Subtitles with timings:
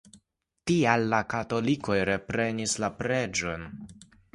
[0.71, 3.73] Tial la katolikoj reprenis la preĝejon.